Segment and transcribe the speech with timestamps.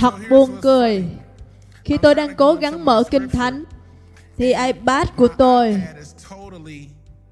[0.00, 1.04] Thật buồn cười.
[1.84, 3.64] Khi tôi đang cố gắng mở kinh thánh,
[4.36, 5.82] thì iPad của tôi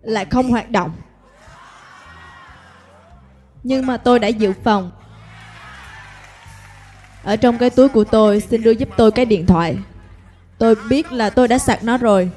[0.03, 0.93] lại không hoạt động.
[3.63, 4.91] Nhưng mà tôi đã dự phòng.
[7.23, 9.79] Ở trong cái túi của tôi, xin đưa giúp tôi cái điện thoại.
[10.59, 12.31] Tôi biết là tôi đã sạc nó rồi.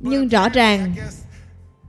[0.00, 0.94] Nhưng rõ ràng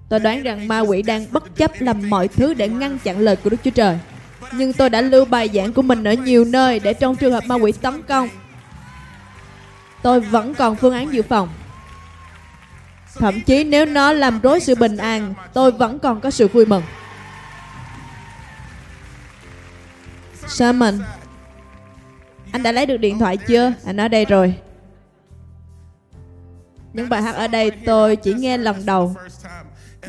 [0.09, 3.35] Tôi đoán rằng ma quỷ đang bất chấp làm mọi thứ để ngăn chặn lời
[3.35, 3.99] của Đức Chúa Trời.
[4.51, 7.43] Nhưng tôi đã lưu bài giảng của mình ở nhiều nơi để trong trường hợp
[7.47, 8.29] ma quỷ tấn công,
[10.01, 11.49] tôi vẫn còn phương án dự phòng.
[13.15, 16.65] Thậm chí nếu nó làm rối sự bình an, tôi vẫn còn có sự vui
[16.65, 16.83] mừng.
[20.47, 20.99] Simon,
[22.51, 23.73] anh đã lấy được điện thoại chưa?
[23.85, 24.53] Anh ở đây rồi.
[26.93, 29.15] Những bài hát ở đây tôi chỉ nghe lần đầu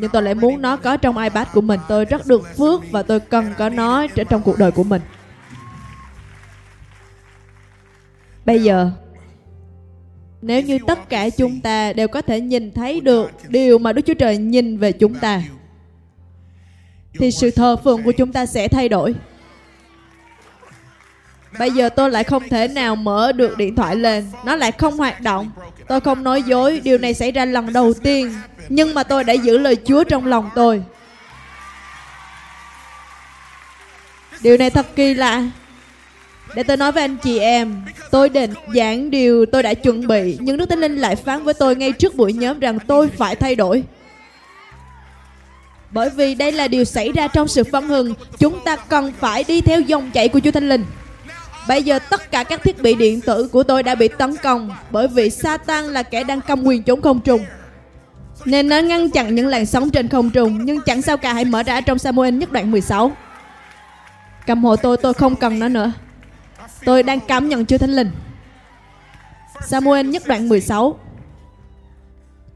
[0.00, 3.02] nhưng tôi lại muốn nó có trong iPad của mình tôi rất được phước và
[3.02, 5.02] tôi cần có nó trong cuộc đời của mình
[8.48, 8.90] bây giờ,
[10.42, 14.02] nếu như tất cả chúng ta đều có thể nhìn thấy được điều mà Đức
[14.06, 15.42] Chúa Trời nhìn về chúng ta,
[17.18, 19.14] thì sự thờ phượng của chúng ta sẽ thay đổi.
[21.58, 24.96] Bây giờ tôi lại không thể nào mở được điện thoại lên, nó lại không
[24.96, 25.50] hoạt động.
[25.88, 28.34] Tôi không nói dối, điều này xảy ra lần đầu tiên
[28.68, 30.82] nhưng mà tôi đã giữ lời Chúa trong lòng tôi.
[34.40, 35.44] Điều này thật kỳ lạ.
[36.54, 40.36] Để tôi nói với anh chị em, tôi định giảng điều tôi đã chuẩn bị,
[40.40, 43.36] nhưng Đức Thánh Linh lại phán với tôi ngay trước buổi nhóm rằng tôi phải
[43.36, 43.84] thay đổi.
[45.90, 49.44] Bởi vì đây là điều xảy ra trong sự phân hưng, chúng ta cần phải
[49.44, 50.84] đi theo dòng chảy của Chúa Thánh Linh.
[51.68, 54.70] Bây giờ tất cả các thiết bị điện tử của tôi đã bị tấn công
[54.90, 57.40] bởi vì Satan là kẻ đang cầm quyền chống không trung.
[58.44, 61.44] Nên nó ngăn chặn những làn sóng trên không trung, Nhưng chẳng sao cả, hãy
[61.44, 63.12] mở ra trong Samuel nhất đoạn 16
[64.46, 65.92] Cầm hộ tôi tôi không cần nó nữa.
[66.84, 68.10] Tôi đang cảm nhận Chúa Thánh Linh.
[69.66, 70.98] Samuel nhất đoạn 16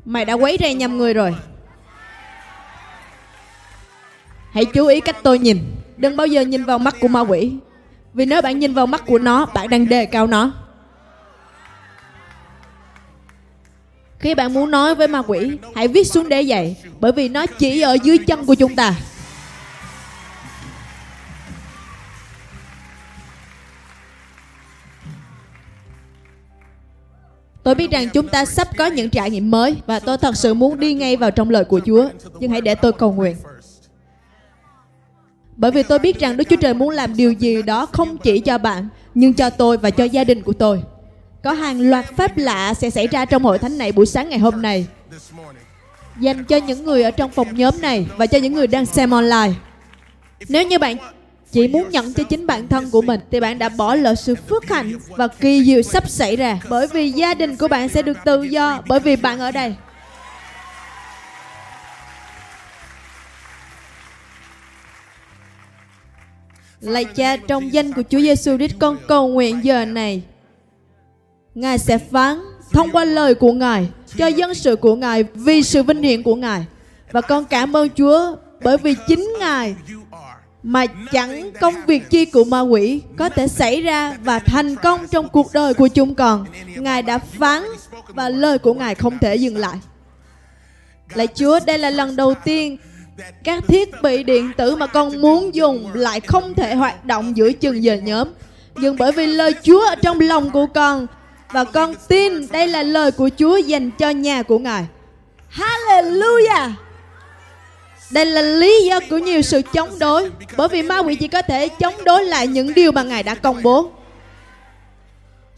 [0.04, 1.34] Mày đã quấy rầy nhầm người rồi.
[4.52, 5.58] Hãy chú ý cách tôi nhìn.
[5.96, 7.52] Đừng bao giờ nhìn vào mắt của ma quỷ.
[8.14, 10.52] Vì nếu bạn nhìn vào mắt của nó Bạn đang đề cao nó
[14.22, 17.46] Khi bạn muốn nói với ma quỷ, hãy viết xuống để dạy, bởi vì nó
[17.46, 18.94] chỉ ở dưới chân của chúng ta.
[27.62, 30.54] Tôi biết rằng chúng ta sắp có những trải nghiệm mới và tôi thật sự
[30.54, 32.08] muốn đi ngay vào trong lời của Chúa.
[32.40, 33.36] Nhưng hãy để tôi cầu nguyện.
[35.56, 38.40] Bởi vì tôi biết rằng Đức Chúa Trời muốn làm điều gì đó không chỉ
[38.40, 40.82] cho bạn, nhưng cho tôi và cho gia đình của tôi.
[41.42, 44.38] Có hàng loạt phép lạ sẽ xảy ra trong hội thánh này buổi sáng ngày
[44.38, 44.86] hôm nay.
[46.20, 49.10] Dành cho những người ở trong phòng nhóm này và cho những người đang xem
[49.10, 49.52] online.
[50.48, 50.96] Nếu như bạn
[51.52, 54.34] chỉ muốn nhận cho chính bản thân của mình thì bạn đã bỏ lỡ sự
[54.34, 58.02] phước hạnh và kỳ diệu sắp xảy ra bởi vì gia đình của bạn sẽ
[58.02, 59.74] được tự do bởi vì bạn ở đây.
[66.82, 70.22] Lạy cha trong danh của Chúa Giêsu Christ con cầu nguyện giờ này
[71.54, 72.40] Ngài sẽ phán
[72.72, 76.34] thông qua lời của Ngài cho dân sự của Ngài vì sự vinh hiển của
[76.34, 76.64] Ngài.
[77.12, 79.74] Và con cảm ơn Chúa bởi vì chính Ngài
[80.62, 85.06] mà chẳng công việc chi của ma quỷ có thể xảy ra và thành công
[85.10, 86.46] trong cuộc đời của chúng con.
[86.76, 87.62] Ngài đã phán
[88.08, 89.76] và lời của Ngài không thể dừng lại.
[91.14, 92.76] Lạy Chúa, đây là lần đầu tiên
[93.44, 97.52] các thiết bị điện tử mà con muốn dùng lại không thể hoạt động giữa
[97.52, 98.28] chừng giờ nhóm.
[98.76, 101.06] Nhưng bởi vì lời Chúa ở trong lòng của con
[101.50, 104.86] và con tin đây là lời của Chúa dành cho nhà của Ngài.
[105.52, 106.70] Hallelujah!
[108.10, 111.42] Đây là lý do của nhiều sự chống đối Bởi vì ma quỷ chỉ có
[111.42, 113.90] thể chống đối lại những điều mà Ngài đã công bố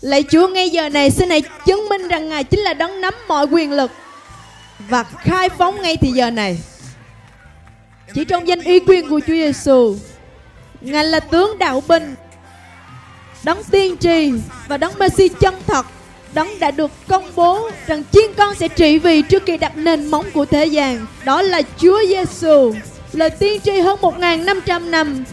[0.00, 3.14] Lạy Chúa ngay giờ này xin hãy chứng minh rằng Ngài chính là đấng nắm
[3.28, 3.90] mọi quyền lực
[4.88, 6.58] Và khai phóng ngay thì giờ này
[8.14, 9.96] chỉ trong danh uy quyền của Chúa Giêsu
[10.80, 12.14] Ngài là tướng đạo binh,
[13.44, 14.32] đấng tiên tri
[14.68, 15.86] và đấng Messi chân thật,
[16.34, 20.06] đấng đã được công bố rằng chiên con sẽ trị vì trước khi đặt nền
[20.06, 21.06] móng của thế gian.
[21.24, 22.74] Đó là Chúa Giêsu
[23.12, 25.24] lời tiên tri hơn 1.500 năm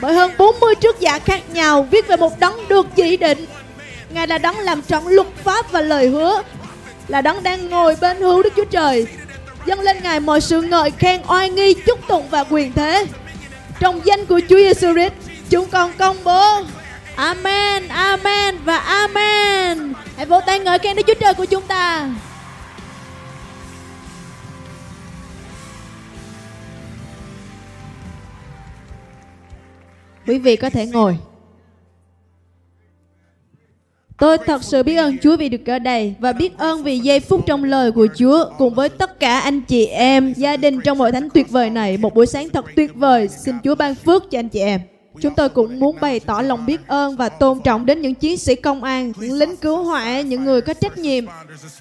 [0.00, 3.46] bởi hơn 40 trước giả khác nhau viết về một đấng được chỉ định.
[4.10, 6.42] Ngài là đấng làm trọn luật pháp và lời hứa,
[7.08, 9.06] là đấng đang ngồi bên hữu Đức Chúa Trời
[9.68, 13.06] dâng lên Ngài mọi sự ngợi khen oai nghi chúc tụng và quyền thế
[13.80, 15.12] trong danh của Chúa Giêsu Christ
[15.50, 16.62] chúng con công bố
[17.16, 19.92] Amen, Amen và Amen.
[20.16, 22.10] Hãy vỗ tay ngợi khen Đức Chúa Trời của chúng ta.
[30.26, 31.18] Quý vị có thể ngồi.
[34.18, 37.20] Tôi thật sự biết ơn Chúa vì được ở đây và biết ơn vì giây
[37.20, 40.98] phút trong lời của Chúa cùng với tất cả anh chị em, gia đình trong
[40.98, 41.96] hội thánh tuyệt vời này.
[41.96, 43.28] Một buổi sáng thật tuyệt vời.
[43.28, 44.80] Xin Chúa ban phước cho anh chị em.
[45.20, 48.36] Chúng tôi cũng muốn bày tỏ lòng biết ơn và tôn trọng đến những chiến
[48.36, 51.24] sĩ công an, những lính cứu hỏa, những người có trách nhiệm.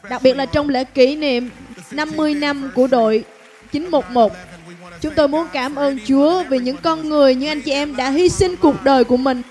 [0.09, 1.49] Đặc biệt là trong lễ kỷ niệm
[1.91, 3.23] 50 năm của đội
[3.71, 4.31] 911.
[5.01, 8.09] Chúng tôi muốn cảm ơn Chúa vì những con người, như anh chị em đã
[8.09, 9.41] hy sinh cuộc đời của mình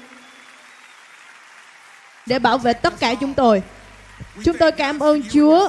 [2.26, 3.62] để bảo vệ tất cả chúng tôi.
[4.44, 5.68] Chúng tôi cảm ơn Chúa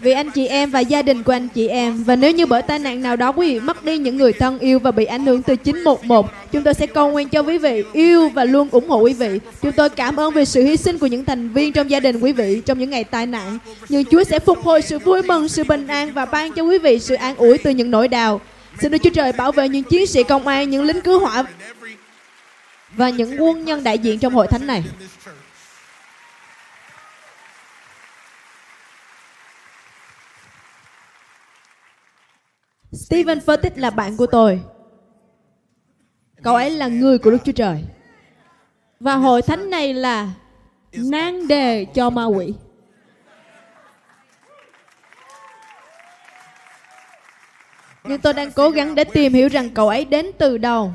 [0.00, 2.04] vì anh chị em và gia đình của anh chị em.
[2.04, 4.58] Và nếu như bởi tai nạn nào đó, quý vị mất đi những người thân
[4.58, 7.84] yêu và bị ảnh hưởng từ 911 chúng tôi sẽ cầu nguyện cho quý vị
[7.92, 9.40] yêu và luôn ủng hộ quý vị.
[9.62, 12.20] Chúng tôi cảm ơn về sự hy sinh của những thành viên trong gia đình
[12.20, 13.58] quý vị trong những ngày tai nạn.
[13.88, 16.78] Nhưng Chúa sẽ phục hồi sự vui mừng, sự bình an và ban cho quý
[16.78, 18.40] vị sự an ủi từ những nỗi đau.
[18.80, 21.44] Xin Đức Chúa Trời bảo vệ những chiến sĩ công an, những lính cứu hỏa
[22.96, 24.82] và những quân nhân đại diện trong hội thánh này.
[32.92, 34.60] Stephen Furtick là bạn của tôi.
[36.42, 37.84] Cậu ấy là người của Đức Chúa Trời.
[39.00, 40.32] Và hội thánh này là
[40.92, 42.54] nan đề cho ma quỷ.
[48.04, 50.92] Nhưng tôi đang cố gắng để tìm hiểu rằng cậu ấy đến từ đâu.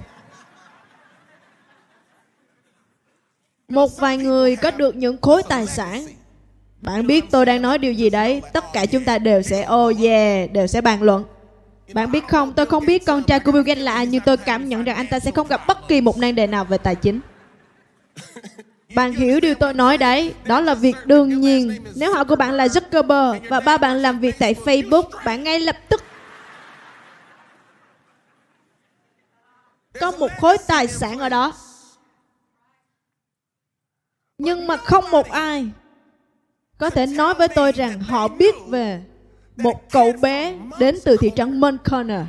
[3.68, 6.06] Một vài người có được những khối tài sản.
[6.82, 8.42] Bạn biết tôi đang nói điều gì đấy?
[8.54, 11.24] Tất cả chúng ta đều sẽ oh yeah, đều sẽ bàn luận.
[11.94, 14.38] Bạn biết không, tôi không biết con trai của Bill Gates là ai nhưng tôi
[14.38, 16.78] cảm nhận rằng anh ta sẽ không gặp bất kỳ một nan đề nào về
[16.78, 17.20] tài chính.
[18.96, 21.84] Bạn hiểu điều tôi nói đấy, đó là việc đương nhiên.
[21.96, 25.60] Nếu họ của bạn là Zuckerberg và ba bạn làm việc tại Facebook, bạn ngay
[25.60, 26.04] lập tức
[30.00, 31.54] có một khối tài sản ở đó.
[34.38, 35.68] Nhưng mà không một ai
[36.78, 39.04] có thể nói với tôi rằng họ biết về
[39.58, 42.22] một cậu bé đến từ thị trấn Montclair.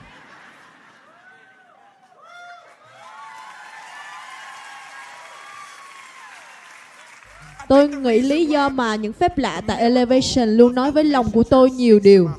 [7.68, 11.42] Tôi nghĩ lý do mà những phép lạ tại Elevation luôn nói với lòng của
[11.42, 12.30] tôi nhiều điều.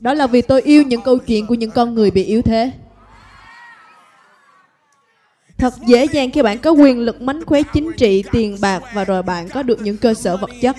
[0.00, 2.72] Đó là vì tôi yêu những câu chuyện của những con người bị yếu thế.
[5.58, 9.04] Thật dễ dàng khi bạn có quyền lực mánh khóe chính trị, tiền bạc và
[9.04, 10.76] rồi bạn có được những cơ sở vật chất.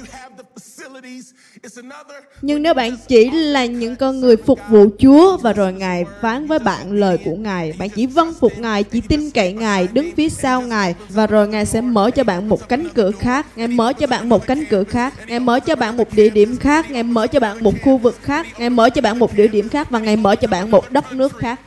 [2.42, 6.48] Nhưng nếu bạn chỉ là những con người phục vụ Chúa và rồi Ngài phán
[6.48, 10.12] với bạn lời của Ngài, bạn chỉ vâng phục Ngài, chỉ tin cậy Ngài, đứng
[10.15, 13.68] phía sau Ngài và rồi Ngài sẽ mở cho bạn một cánh cửa khác, Ngài
[13.68, 16.92] mở cho bạn một cánh cửa khác, Ngài mở cho bạn một địa điểm khác,
[16.92, 19.69] Ngài mở cho bạn một khu vực khác, Ngài mở cho bạn một địa điểm
[19.69, 21.60] khác và Ngài mở cho bạn một đất nước khác.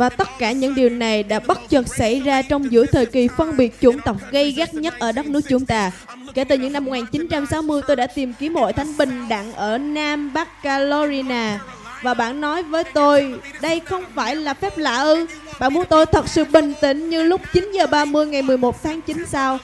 [0.00, 3.28] Và tất cả những điều này đã bất chợt xảy ra trong giữa thời kỳ
[3.28, 5.90] phân biệt chủng tộc gây gắt nhất ở đất nước chúng ta.
[6.34, 10.32] Kể từ những năm 1960, tôi đã tìm kiếm hội thánh bình đẳng ở Nam
[10.32, 11.60] Bắc Carolina.
[12.02, 15.26] Và bạn nói với tôi, đây không phải là phép lạ ư?
[15.58, 19.00] Bạn muốn tôi thật sự bình tĩnh như lúc 9 giờ 30 ngày 11 tháng
[19.00, 19.58] 9 sao?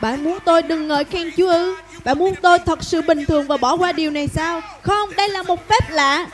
[0.00, 1.74] Bạn muốn tôi đừng ngợi khen Chúa ư?
[2.04, 4.60] Bạn muốn tôi thật sự bình thường và bỏ qua điều này sao?
[4.82, 6.26] Không, đây là một phép lạ.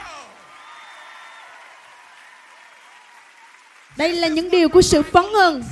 [3.99, 5.63] Đây là những điều của sự phấn hưng.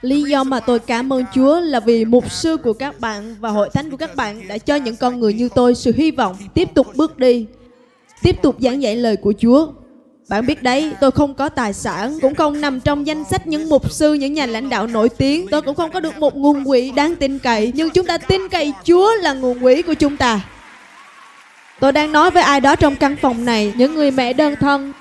[0.00, 3.50] Lý do mà tôi cảm ơn Chúa là vì mục sư của các bạn và
[3.50, 6.36] hội thánh của các bạn đã cho những con người như tôi sự hy vọng
[6.54, 7.46] tiếp tục bước đi,
[8.22, 9.68] tiếp tục giảng dạy lời của Chúa.
[10.28, 13.68] Bạn biết đấy, tôi không có tài sản, cũng không nằm trong danh sách những
[13.68, 15.46] mục sư, những nhà lãnh đạo nổi tiếng.
[15.50, 18.48] Tôi cũng không có được một nguồn quỹ đáng tin cậy, nhưng chúng ta tin
[18.48, 20.40] cậy Chúa là nguồn quỹ của chúng ta.
[21.82, 24.92] Tôi đang nói với ai đó trong căn phòng này, những người mẹ đơn thân,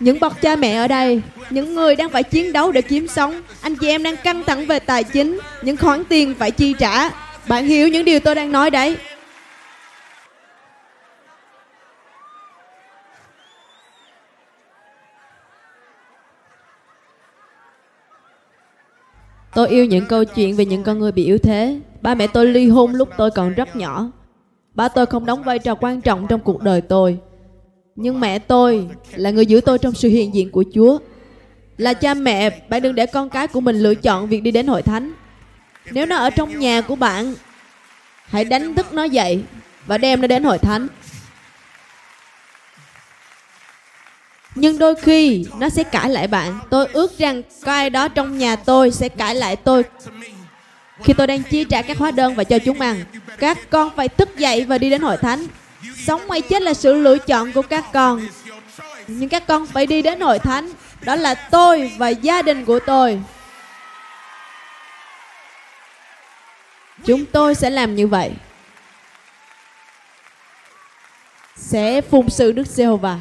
[0.00, 3.42] những bậc cha mẹ ở đây, những người đang phải chiến đấu để kiếm sống,
[3.60, 7.10] anh chị em đang căng thẳng về tài chính, những khoản tiền phải chi trả.
[7.48, 8.96] Bạn hiểu những điều tôi đang nói đấy.
[19.54, 21.80] Tôi yêu những câu chuyện về những con người bị yếu thế.
[22.02, 24.10] Ba mẹ tôi ly hôn lúc tôi còn rất nhỏ.
[24.74, 27.18] Ba tôi không đóng vai trò quan trọng trong cuộc đời tôi.
[27.96, 30.98] Nhưng mẹ tôi là người giữ tôi trong sự hiện diện của Chúa.
[31.76, 34.66] Là cha mẹ, bạn đừng để con cái của mình lựa chọn việc đi đến
[34.66, 35.12] hội thánh.
[35.90, 37.34] Nếu nó ở trong nhà của bạn,
[38.24, 39.42] hãy đánh thức nó dậy
[39.86, 40.88] và đem nó đến hội thánh.
[44.54, 46.58] Nhưng đôi khi nó sẽ cãi lại bạn.
[46.70, 49.84] Tôi ước rằng có ai đó trong nhà tôi sẽ cãi lại tôi
[51.04, 53.04] khi tôi đang chi trả các hóa đơn và cho chúng ăn.
[53.38, 55.46] Các con phải thức dậy và đi đến hội thánh.
[56.06, 58.28] Sống hay chết là sự lựa chọn của các con.
[59.06, 60.70] Nhưng các con phải đi đến hội thánh.
[61.00, 63.22] Đó là tôi và gia đình của tôi.
[67.04, 68.32] Chúng tôi sẽ làm như vậy.
[71.56, 73.20] Sẽ phụng sự Đức Giê-hô-va.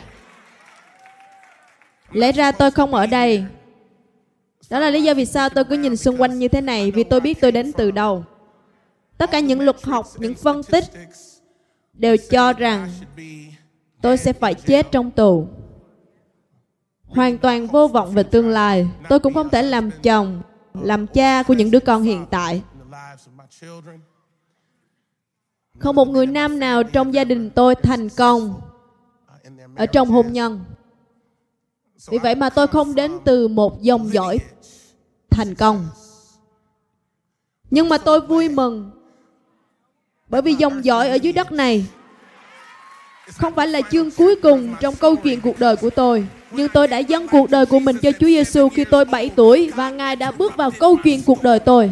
[2.12, 3.46] Lẽ ra tôi không ở đây.
[4.70, 7.04] Đó là lý do vì sao tôi cứ nhìn xung quanh như thế này vì
[7.04, 8.24] tôi biết tôi đến từ đâu.
[9.18, 10.84] Tất cả những luật học, những phân tích
[11.94, 12.90] đều cho rằng
[14.02, 15.48] tôi sẽ phải chết trong tù.
[17.06, 18.88] Hoàn toàn vô vọng về tương lai.
[19.10, 20.42] Tôi cũng không thể làm chồng,
[20.82, 22.62] làm cha của những đứa con hiện tại.
[25.80, 28.62] Không một người nam nào trong gia đình tôi thành công
[29.76, 30.64] ở trong hôn nhân.
[32.08, 34.40] Vì vậy mà tôi không đến từ một dòng dõi
[35.30, 35.88] thành công.
[37.72, 38.92] Nhưng mà tôi vui mừng
[40.30, 41.86] bởi vì dòng dõi ở dưới đất này
[43.38, 46.28] không phải là chương cuối cùng trong câu chuyện cuộc đời của tôi.
[46.52, 49.72] Nhưng tôi đã dâng cuộc đời của mình cho Chúa Giêsu khi tôi 7 tuổi
[49.76, 51.92] và Ngài đã bước vào câu chuyện cuộc đời tôi.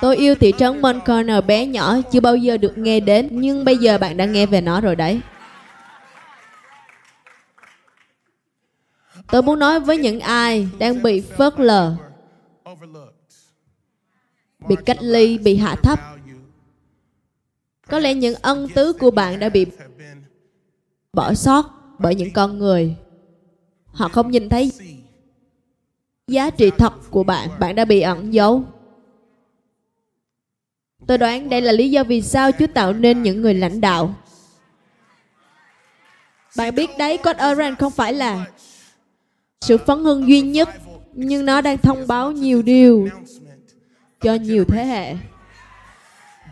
[0.00, 3.76] Tôi yêu thị trấn Montcorner bé nhỏ, chưa bao giờ được nghe đến, nhưng bây
[3.76, 5.20] giờ bạn đã nghe về nó rồi đấy.
[9.28, 11.96] Tôi muốn nói với những ai đang bị phớt lờ,
[14.68, 16.00] bị cách ly, bị hạ thấp.
[17.88, 19.66] Có lẽ những ân tứ của bạn đã bị
[21.12, 21.62] bỏ sót
[21.98, 22.96] bởi những con người.
[23.86, 24.72] Họ không nhìn thấy
[26.26, 28.64] giá trị thật của bạn, bạn đã bị ẩn giấu.
[31.06, 34.14] Tôi đoán đây là lý do vì sao Chúa tạo nên những người lãnh đạo.
[36.56, 38.46] Bạn biết đấy, Code Orange không phải là
[39.60, 40.68] sự phấn hưng duy nhất,
[41.12, 43.08] nhưng nó đang thông báo nhiều điều
[44.20, 45.14] cho nhiều thế hệ.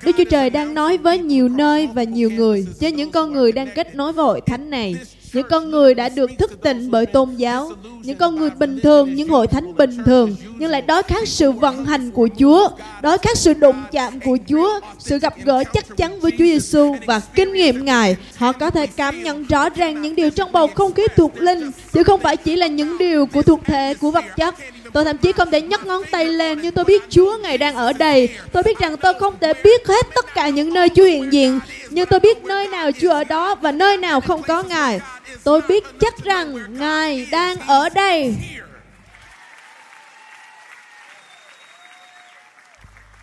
[0.04, 3.52] Đức Chúa Trời đang nói với nhiều nơi và nhiều người, cho những con người
[3.52, 4.96] đang kết nối với hội thánh này,
[5.34, 7.70] những con người đã được thức tỉnh bởi tôn giáo,
[8.02, 11.52] những con người bình thường, những hội thánh bình thường, nhưng lại đói khát sự
[11.52, 12.68] vận hành của Chúa,
[13.02, 16.96] đói khát sự đụng chạm của Chúa, sự gặp gỡ chắc chắn với Chúa Giêsu
[17.06, 18.16] và kinh nghiệm Ngài.
[18.36, 21.70] Họ có thể cảm nhận rõ ràng những điều trong bầu không khí thuộc linh,
[21.92, 24.54] chứ không phải chỉ là những điều của thuộc thể, của vật chất.
[24.92, 27.74] Tôi thậm chí không thể nhấc ngón tay lên nhưng tôi biết Chúa Ngài đang
[27.74, 28.28] ở đây.
[28.52, 31.60] Tôi biết rằng tôi không thể biết hết tất cả những nơi Chúa hiện diện.
[31.90, 35.00] Nhưng tôi biết nơi nào Chúa ở đó và nơi nào không có Ngài.
[35.44, 38.36] Tôi biết chắc rằng Ngài đang ở đây.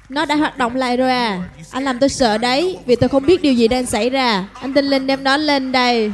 [0.09, 1.49] Nó đã hoạt động lại rồi à.
[1.71, 4.47] Anh làm tôi sợ đấy, Vì tôi không biết điều gì đang xảy ra.
[4.53, 6.13] Anh tin Linh đem nó lên đây.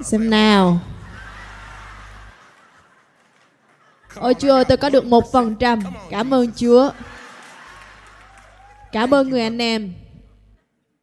[0.00, 0.80] Xem nào.
[4.14, 5.80] Ôi Chúa ơi tôi có được một phần trăm.
[6.10, 6.90] Cảm ơn Chúa.
[8.92, 10.05] Cảm ơn người anh em.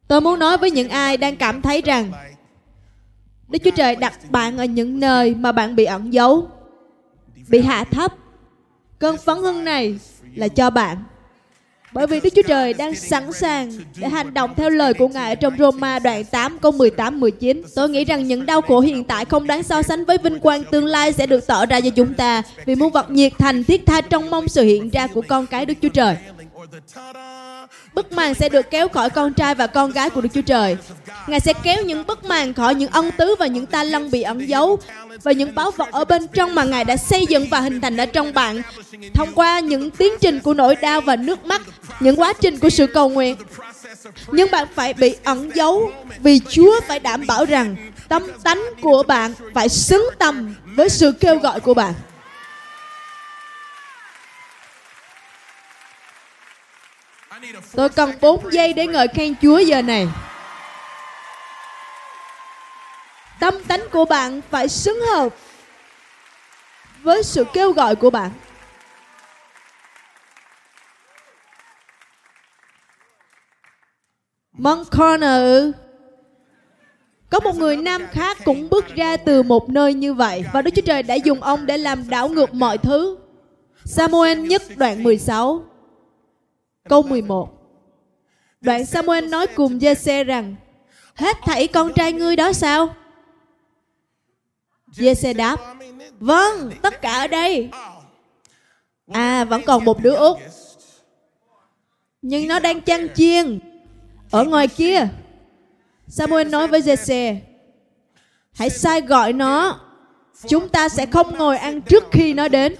[0.08, 2.12] Tôi muốn nói với những ai đang cảm thấy rằng
[3.48, 6.48] Đức Chúa Trời đặt bạn ở những nơi mà bạn bị ẩn giấu,
[7.48, 8.14] Bị hạ thấp
[8.98, 9.98] Cơn phấn hưng này
[10.34, 11.04] là cho bạn
[11.94, 15.28] bởi vì Đức Chúa Trời đang sẵn sàng để hành động theo lời của Ngài
[15.28, 17.62] ở trong Roma đoạn 8 câu 18 19.
[17.74, 20.64] Tôi nghĩ rằng những đau khổ hiện tại không đáng so sánh với vinh quang
[20.64, 23.86] tương lai sẽ được tỏ ra cho chúng ta vì muôn vật nhiệt thành thiết
[23.86, 26.16] tha trong mong sự hiện ra của con cái Đức Chúa Trời.
[27.94, 30.76] Bức màn sẽ được kéo khỏi con trai và con gái của Đức Chúa Trời.
[31.26, 34.22] Ngài sẽ kéo những bức màn khỏi những ân tứ và những ta lân bị
[34.22, 34.78] ẩn giấu
[35.22, 37.96] và những báu vật ở bên trong mà Ngài đã xây dựng và hình thành
[37.96, 38.62] ở trong bạn
[39.14, 41.62] thông qua những tiến trình của nỗi đau và nước mắt,
[42.00, 43.36] những quá trình của sự cầu nguyện.
[44.32, 45.90] Nhưng bạn phải bị ẩn giấu
[46.22, 47.76] vì Chúa phải đảm bảo rằng
[48.08, 51.94] tâm tánh của bạn phải xứng tầm với sự kêu gọi của bạn.
[57.72, 60.08] Tôi cần 4 giây để ngợi khen Chúa giờ này.
[63.40, 65.28] Tâm tánh của bạn phải xứng hợp
[67.02, 68.30] với sự kêu gọi của bạn.
[74.52, 75.70] Mount Corner
[77.30, 80.70] có một người nam khác cũng bước ra từ một nơi như vậy và Đức
[80.76, 83.18] Chúa Trời đã dùng ông để làm đảo ngược mọi thứ.
[83.84, 85.64] Samuel nhất đoạn 16
[86.88, 87.50] Câu 11
[88.60, 90.54] Đoạn Samuel nói cùng Giê-xê rằng
[91.14, 92.94] Hết thảy con trai ngươi đó sao?
[94.92, 95.56] Giê-xê đáp
[96.18, 97.70] Vâng, tất cả ở đây.
[99.12, 100.36] À, vẫn còn một đứa út.
[102.22, 103.60] Nhưng nó đang chăn chiên
[104.30, 105.08] Ở ngoài kia.
[106.08, 107.36] Samuel nói với Giê-xê
[108.52, 109.80] Hãy sai gọi nó.
[110.48, 112.74] Chúng ta sẽ không ngồi ăn trước khi nó đến.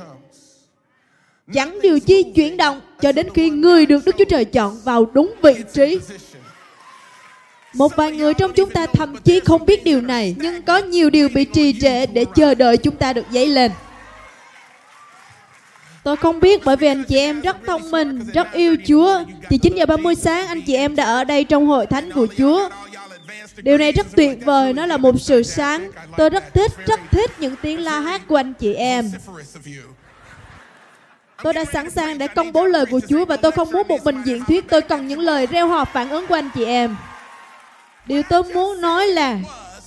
[1.53, 5.07] Chẳng điều chi chuyển động cho đến khi người được Đức Chúa Trời chọn vào
[5.13, 5.99] đúng vị trí.
[7.75, 11.11] Một vài người trong chúng ta thậm chí không biết điều này, nhưng có nhiều
[11.11, 13.73] điều bị trì trệ để chờ đợi chúng ta được dấy lên.
[16.05, 19.25] Tôi không biết bởi vì anh chị em rất thông minh, rất yêu Chúa.
[19.51, 22.27] Thì 9 giờ 30 sáng anh chị em đã ở đây trong hội thánh của
[22.39, 22.69] Chúa.
[23.57, 25.91] Điều này rất tuyệt vời, nó là một sự sáng.
[26.17, 29.11] Tôi rất thích, rất thích những tiếng la hát của anh chị em.
[31.45, 34.05] Tôi đã sẵn sàng để công bố lời của Chúa và tôi không muốn một
[34.05, 36.97] mình diễn thuyết, tôi cần những lời reo hò phản ứng của anh chị em.
[38.07, 39.39] Điều tôi muốn nói là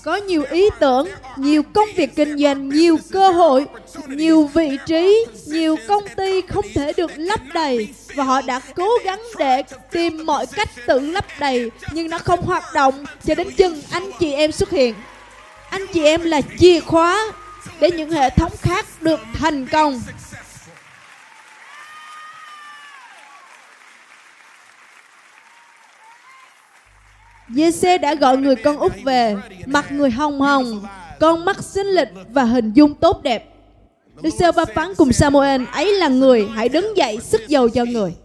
[0.04, 3.66] có nhiều ý tưởng, nhiều công việc kinh doanh, nhiều cơ hội,
[4.08, 8.90] nhiều vị trí, nhiều công ty không thể được lấp đầy và họ đã cố
[9.06, 13.48] gắng để tìm mọi cách tự lấp đầy nhưng nó không hoạt động cho đến
[13.58, 14.96] chừng anh chị em xuất hiện.
[15.70, 17.32] Anh chị em là chìa khóa
[17.80, 20.02] để những hệ thống khác được thành công.
[27.50, 29.36] Giê-xê đã gọi người con út về,
[29.66, 30.86] mặt người hồng hồng,
[31.20, 33.54] con mắt xinh lịch và hình dung tốt đẹp.
[34.22, 37.86] Đức giê va phán cùng Samuel, ấy là người, hãy đứng dậy sức dầu cho
[37.86, 38.16] người.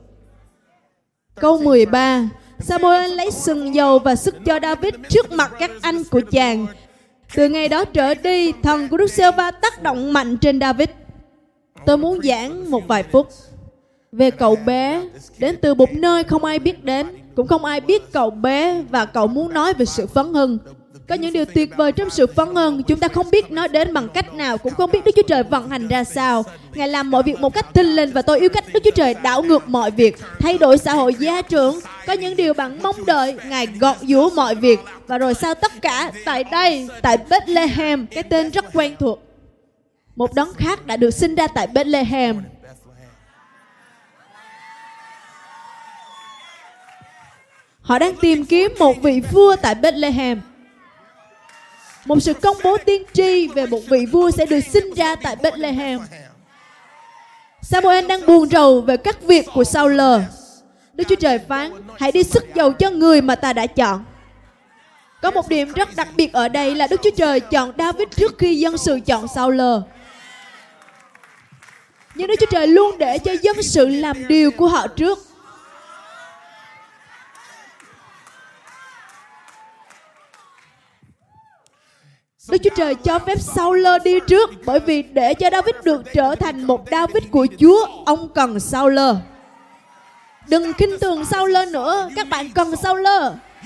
[1.35, 6.21] Câu 13 Samuel lấy sừng dầu và sức cho David trước mặt các anh của
[6.31, 6.67] chàng.
[7.35, 10.89] Từ ngày đó trở đi, thần của Đức giê va tác động mạnh trên David.
[11.87, 13.29] Tôi muốn giảng một vài phút
[14.13, 15.03] về cậu bé.
[15.39, 19.05] Đến từ một nơi không ai biết đến, cũng không ai biết cậu bé và
[19.05, 20.59] cậu muốn nói về sự phấn hưng.
[21.09, 23.93] Có những điều tuyệt vời trong sự phấn hưng, chúng ta không biết nói đến
[23.93, 26.45] bằng cách nào, cũng không biết đức chúa trời vận hành ra sao.
[26.75, 29.15] Ngài làm mọi việc một cách thinh linh và tôi yêu cách đức chúa trời
[29.23, 31.81] đảo ngược mọi việc, thay đổi xã hội gia trưởng.
[32.07, 34.81] Có những điều bạn mong đợi, ngài gọt giũa mọi việc.
[35.07, 39.23] Và rồi sau tất cả, tại đây, tại bethlehem, cái tên rất quen thuộc.
[40.17, 42.43] Một đấng khác đã được sinh ra tại bethlehem.
[47.83, 50.41] Họ đang tìm kiếm một vị vua tại Bethlehem.
[52.05, 55.37] Một sự công bố tiên tri về một vị vua sẽ được sinh ra tại
[55.37, 56.01] Bethlehem.
[57.63, 60.01] Samuel đang buồn rầu về các việc của Saul.
[60.95, 64.05] Đức Chúa Trời phán, hãy đi sức dầu cho người mà ta đã chọn.
[65.23, 68.39] Có một điểm rất đặc biệt ở đây là Đức Chúa Trời chọn David trước
[68.39, 69.61] khi dân sự chọn Saul.
[72.15, 75.19] Nhưng Đức Chúa Trời luôn để cho dân sự làm điều của họ trước.
[82.49, 86.35] Đức Chúa Trời cho phép Saul đi trước bởi vì để cho David được trở
[86.35, 88.99] thành một David của Chúa, ông cần Saul.
[90.49, 93.07] Đừng khinh thường lơ nữa, các bạn cần Saul.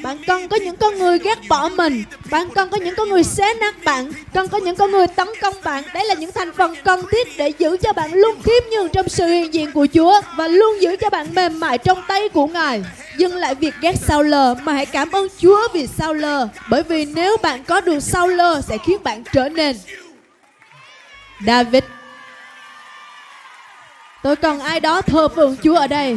[0.03, 2.05] Bạn cần có những con người ghét bỏ mình.
[2.31, 4.13] Bạn cần có những con người xé nát bạn.
[4.35, 5.85] Cần có những con người tấn công bạn.
[5.95, 9.09] Đấy là những thành phần cần thiết để giữ cho bạn luôn khiêm nhường trong
[9.09, 12.47] sự hiện diện của Chúa Và luôn giữ cho bạn mềm mại trong tay của
[12.47, 12.85] Ngài.
[13.19, 16.83] Dừng lại việc ghét sao lờ Mà hãy cảm ơn Chúa vì sao lờ Bởi
[16.83, 19.77] vì nếu bạn có được sao lờ Sẽ khiến bạn trở nên
[21.47, 21.83] David.
[24.23, 26.17] Tôi cần ai đó thờ phượng Chúa ở đây.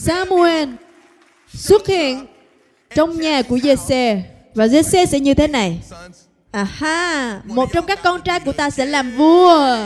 [0.00, 0.68] Samuel
[1.54, 2.26] xuất hiện
[2.94, 4.20] trong nhà của Jesse
[4.54, 5.80] và Jesse sẽ như thế này.
[6.50, 9.76] À ha, một trong các con trai của ta sẽ làm vua.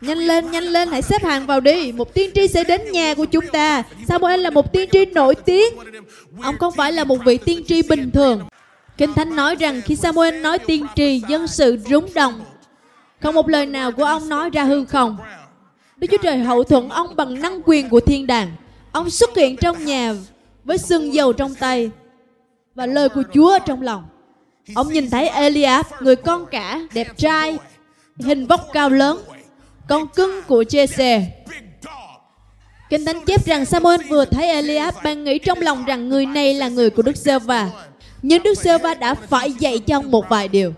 [0.00, 1.92] Nhanh lên, nhanh lên, hãy xếp hàng vào đi.
[1.92, 3.82] Một tiên tri sẽ đến nhà của chúng ta.
[4.08, 5.74] Samuel là một tiên tri nổi tiếng.
[6.42, 8.48] Ông không phải là một vị tiên tri bình thường.
[8.96, 12.44] Kinh Thánh nói rằng khi Samuel nói tiên tri, dân sự rúng động
[13.26, 15.16] không một lời nào của ông nói ra hư không.
[15.96, 18.52] Đức Chúa Trời hậu thuẫn ông bằng năng quyền của thiên đàng.
[18.92, 20.14] Ông xuất hiện trong nhà
[20.64, 21.90] với xương dầu trong tay
[22.74, 24.04] và lời của Chúa trong lòng.
[24.74, 27.58] Ông nhìn thấy Eliab, người con cả, đẹp trai,
[28.18, 29.18] hình vóc cao lớn,
[29.88, 31.22] con cưng của Jesse.
[32.90, 36.54] Kinh Thánh chép rằng Samuel vừa thấy Eliab ban nghĩ trong lòng rằng người này
[36.54, 37.70] là người của Đức Sơ-va.
[38.22, 40.72] Nhưng Đức Sơ-va đã phải dạy cho ông một vài điều.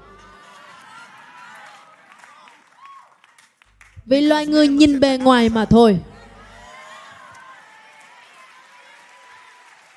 [4.09, 5.99] Vì loài người nhìn bề ngoài mà thôi.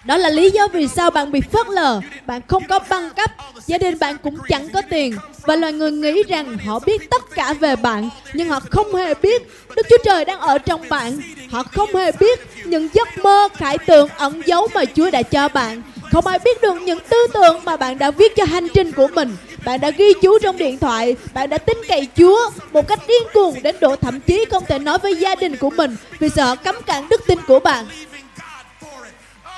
[0.05, 2.01] Đó là lý do vì sao bạn bị phớt lờ.
[2.25, 3.31] Bạn không có băng cấp,
[3.65, 5.15] Gia đình bạn cũng chẳng có tiền.
[5.41, 9.13] Và loài người nghĩ rằng họ biết tất cả về bạn, Nhưng họ không hề
[9.13, 9.41] biết
[9.75, 11.21] Đức Chúa Trời đang ở trong bạn.
[11.51, 15.47] Họ không hề biết những giấc mơ, khải tượng, ẩn giấu mà Chúa đã cho
[15.47, 15.81] bạn.
[16.11, 19.07] Không ai biết được những tư tưởng mà bạn đã viết cho hành trình của
[19.07, 22.99] mình bạn đã ghi chú trong điện thoại Bạn đã tin cậy Chúa Một cách
[23.07, 26.29] điên cuồng đến độ thậm chí không thể nói với gia đình của mình Vì
[26.29, 27.85] sợ cấm cản đức tin của bạn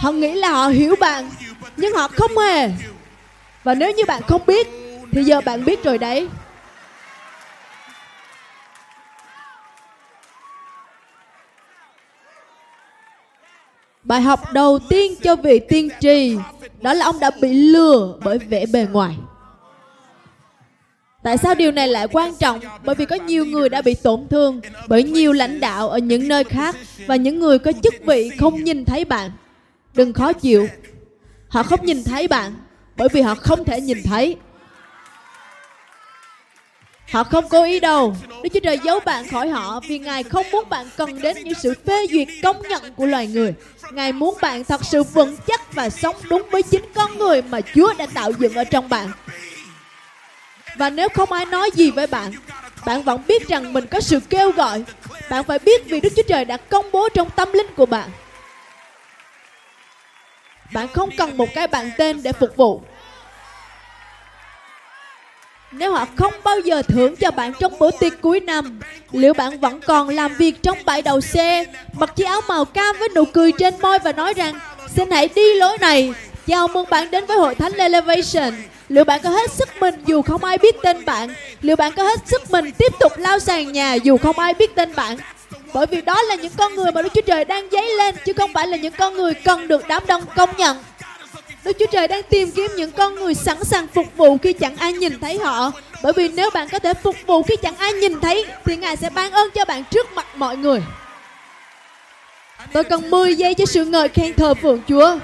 [0.03, 1.29] Họ nghĩ là họ hiểu bạn
[1.77, 2.69] Nhưng họ không hề.
[3.63, 4.67] Và nếu như bạn không biết,
[5.11, 6.27] thì giờ bạn biết rồi đấy.
[14.03, 16.37] Bài học đầu tiên cho vị tiên tri
[16.81, 19.15] đó là ông đã bị lừa bởi vẻ bề ngoài.
[21.23, 22.59] Tại sao điều này lại quan trọng?
[22.83, 26.27] Bởi vì có nhiều người đã bị tổn thương, bởi nhiều lãnh đạo ở những
[26.27, 26.75] nơi khác
[27.07, 29.31] và những người có chức vị không nhìn thấy bạn.
[29.93, 30.67] Đừng khó chịu.
[31.47, 32.53] Họ không nhìn thấy bạn,
[32.97, 34.35] bởi vì họ không thể nhìn thấy.
[37.11, 38.15] Họ không cố ý đâu.
[38.43, 41.53] Đức Chúa Trời giấu bạn khỏi họ vì Ngài không muốn bạn cần đến những
[41.63, 43.53] sự phê duyệt công nhận của loài người.
[43.91, 47.61] Ngài muốn bạn thật sự vững chắc và sống đúng với chính con người mà
[47.75, 49.11] Chúa đã tạo dựng ở trong bạn.
[50.75, 52.31] Và nếu không ai nói gì với bạn,
[52.85, 54.83] bạn vẫn biết rằng mình có sự kêu gọi.
[55.29, 58.09] Bạn phải biết vì Đức Chúa Trời đã công bố trong tâm linh của bạn.
[60.73, 62.81] Bạn không cần một cái bạn tên để phục vụ.
[65.71, 68.79] Nếu họ không bao giờ thưởng cho bạn trong bữa tiệc cuối năm,
[69.11, 72.95] liệu bạn vẫn còn làm việc trong bãi đầu xe, mặc chiếc áo màu cam
[72.99, 74.59] với nụ cười trên môi và nói rằng
[74.95, 76.13] xin hãy đi lối này,
[76.47, 78.53] chào mừng bạn đến với hội thánh Elevation.
[78.93, 81.29] Liệu bạn có hết sức mình dù không ai biết tên bạn?
[81.61, 84.75] Liệu bạn có hết sức mình tiếp tục lao sàn nhà dù không ai biết
[84.75, 85.17] tên bạn?
[85.73, 88.33] Bởi vì đó là những con người mà Đức Chúa Trời đang dấy lên, chứ
[88.33, 90.77] không phải là những con người cần được đám đông công nhận.
[91.63, 94.75] Đức Chúa Trời đang tìm kiếm những con người sẵn sàng phục vụ khi chẳng
[94.75, 95.71] ai nhìn thấy họ.
[96.03, 98.95] Bởi vì nếu bạn có thể phục vụ khi chẳng ai nhìn thấy, thì Ngài
[98.95, 100.83] sẽ ban ơn cho bạn trước mặt mọi người.
[102.73, 105.17] Tôi cần 10 giây cho sự ngợi khen thờ phượng Chúa.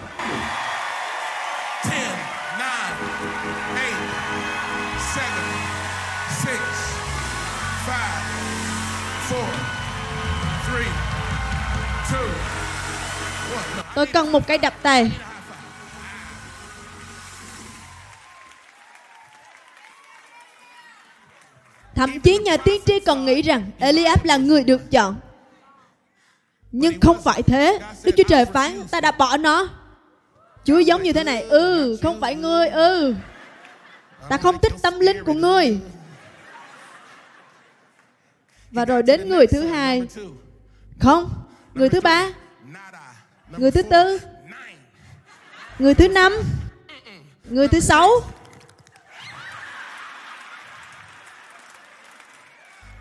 [13.99, 15.11] Tôi cần một cái đập tay.
[21.95, 25.15] Thậm chí nhà tiên tri còn nghĩ rằng Eliab là người được chọn.
[26.71, 27.79] Nhưng không phải thế.
[28.03, 29.67] Đức Chúa Trời phán ta đã bỏ nó.
[30.63, 31.41] Chúa giống như thế này.
[31.41, 32.67] Ừ, không phải ngươi.
[32.67, 33.15] Ừ.
[34.29, 35.79] Ta không thích tâm linh của ngươi.
[38.71, 40.01] Và rồi đến người thứ hai.
[40.99, 41.29] Không.
[41.73, 42.29] Người thứ ba.
[43.57, 44.19] Người thứ tư.
[45.79, 46.33] Người thứ năm.
[47.43, 48.09] Người thứ sáu.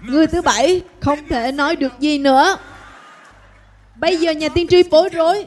[0.00, 2.58] Người thứ bảy không thể nói được gì nữa.
[3.96, 5.46] Bây giờ nhà tiên tri bối rối.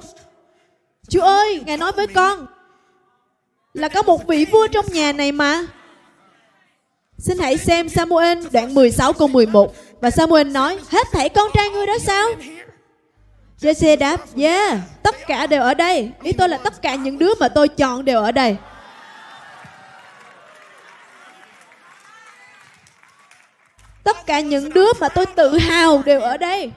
[1.10, 2.46] Chúa ơi, Ngài nói với con
[3.74, 5.66] là có một vị vua trong nhà này mà.
[7.18, 11.70] Xin hãy xem Samuel đoạn 16 câu 11 và Samuel nói hết thảy con trai
[11.70, 12.28] ngươi đó sao?
[13.62, 16.12] Jesse đáp, yeah, tất cả đều ở đây.
[16.24, 18.58] Ý tôi là tất cả những đứa mà tôi chọn đều ở đây.
[24.04, 26.72] Tất cả những đứa mà tôi tự hào đều ở đây.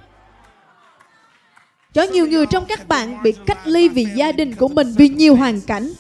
[1.93, 5.09] Cho nhiều người trong các bạn bị cách ly vì gia đình của mình vì
[5.09, 5.93] nhiều hoàn cảnh.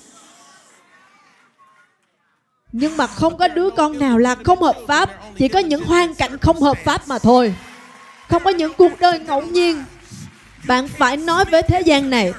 [2.72, 6.14] Nhưng mà không có đứa con nào là không hợp pháp, chỉ có những hoàn
[6.14, 7.54] cảnh không hợp pháp mà thôi.
[8.28, 9.84] Không có những cuộc đời ngẫu nhiên.
[10.66, 12.32] Bạn phải nói với thế gian này,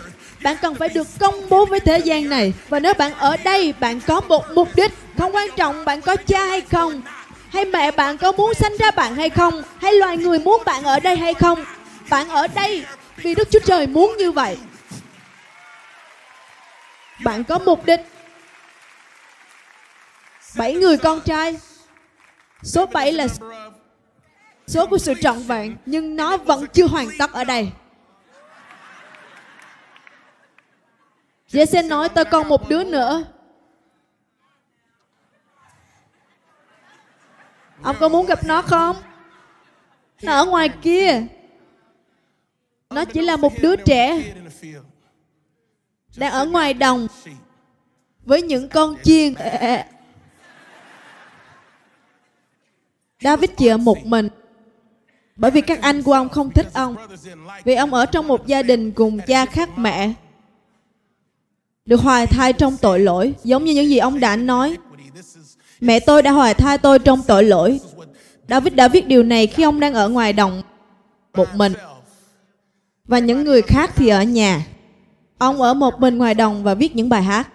[0.43, 2.53] bạn cần phải được công bố với thế gian này.
[2.69, 6.15] Và nếu bạn ở đây, bạn có một mục đích, không quan trọng bạn có
[6.15, 7.01] cha hay không,
[7.49, 10.83] hay mẹ bạn có muốn sanh ra bạn hay không, hay loài người muốn bạn
[10.83, 11.65] ở đây hay không.
[12.09, 12.85] Bạn ở đây
[13.17, 14.57] vì Đức Chúa Trời muốn như vậy.
[17.23, 17.99] Bạn có mục đích.
[20.55, 21.57] Bảy người con trai.
[22.63, 23.27] Số 7 là
[24.67, 27.71] số của sự trọn vẹn, nhưng nó vẫn chưa hoàn tất ở đây.
[31.47, 33.23] Dạ Giê-xê nói tôi còn một đứa nữa.
[37.81, 38.95] Ông có muốn gặp nó không?
[40.21, 41.23] Nó ở ngoài kia.
[42.89, 44.33] Nó chỉ là một đứa trẻ
[46.17, 47.07] đang ở ngoài đồng
[48.25, 49.33] với những con chiên.
[53.21, 54.29] David chỉ ở một mình
[55.35, 56.95] bởi vì các anh của ông không thích ông
[57.63, 60.13] vì ông ở trong một gia đình cùng cha khác mẹ
[61.85, 64.77] được hoài thai trong tội lỗi, giống như những gì ông đã nói.
[65.79, 67.79] Mẹ tôi đã hoài thai tôi trong tội lỗi.
[68.49, 70.61] David đã viết điều này khi ông đang ở ngoài đồng
[71.33, 71.73] một mình.
[73.05, 74.65] Và những người khác thì ở nhà.
[75.37, 77.49] Ông ở một mình ngoài đồng và viết những bài hát.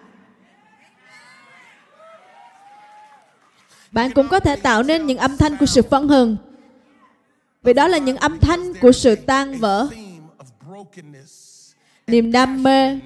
[3.93, 6.37] Bạn cũng có thể tạo nên những âm thanh của sự phấn hưng
[7.63, 9.89] vì đó là những âm thanh của sự tan vỡ.
[12.07, 12.99] Niềm đam mê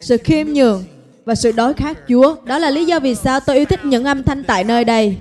[0.00, 0.84] sự khiêm nhường
[1.24, 2.36] và sự đói khát Chúa.
[2.44, 5.16] Đó là lý do vì sao tôi yêu thích những âm thanh tại nơi đây.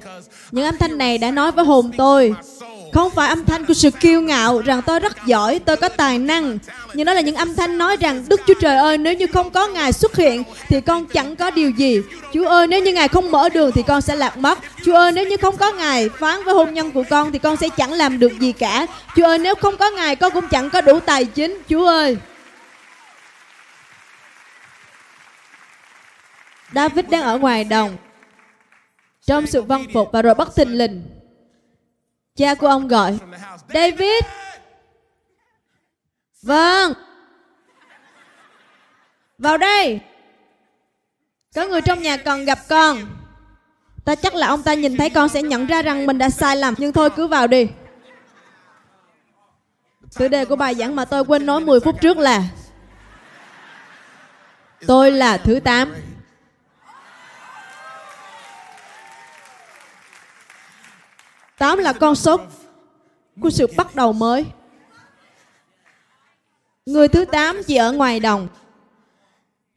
[0.51, 2.33] Những âm thanh này đã nói với hồn tôi,
[2.93, 6.19] không phải âm thanh của sự kiêu ngạo rằng tôi rất giỏi, tôi có tài
[6.19, 6.57] năng.
[6.93, 9.49] Nhưng đó là những âm thanh nói rằng Đức Chúa Trời ơi, nếu như không
[9.49, 12.01] có Ngài xuất hiện thì con chẳng có điều gì.
[12.33, 14.59] Chúa ơi, nếu như Ngài không mở đường thì con sẽ lạc mất.
[14.85, 17.57] Chúa ơi, nếu như không có Ngài phán với hôn nhân của con thì con
[17.57, 18.85] sẽ chẳng làm được gì cả.
[19.15, 21.57] Chúa ơi, nếu không có Ngài con cũng chẳng có đủ tài chính.
[21.69, 22.17] Chúa ơi.
[26.75, 27.97] David đang ở ngoài đồng.
[29.25, 31.03] Trong sự vâng phục và rồi bất thình lình,
[32.35, 33.17] cha của ông gọi,
[33.73, 34.23] David!
[36.41, 36.93] Vâng.
[39.37, 39.99] Vào đây.
[41.55, 42.97] Có người trong nhà cần gặp con.
[44.05, 46.55] Ta chắc là ông ta nhìn thấy con sẽ nhận ra rằng mình đã sai
[46.55, 47.67] lầm, nhưng thôi cứ vào đi.
[50.11, 52.43] Chủ đề của bài giảng mà tôi quên nói 10 phút trước là,
[54.87, 55.95] Tôi là thứ 8
[61.59, 62.37] Tám là con số
[63.41, 64.45] của sự bắt đầu mới.
[66.85, 68.47] Người thứ tám chỉ ở ngoài đồng.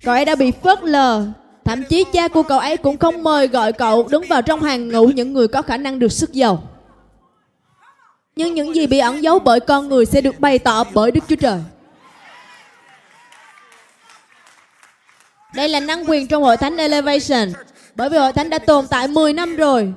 [0.05, 1.27] Cậu ấy đã bị phớt lờ.
[1.65, 4.89] Thậm chí cha của cậu ấy cũng không mời gọi cậu đứng vào trong hàng
[4.89, 6.63] ngũ những người có khả năng được sức giàu.
[8.37, 11.25] Nhưng những gì bị ẩn giấu bởi con người sẽ được bày tỏ bởi Đức
[11.29, 11.61] Chúa Trời.
[15.55, 17.49] Đây là năng quyền trong hội thánh Elevation.
[17.95, 19.95] Bởi vì hội thánh đã tồn tại 10 năm rồi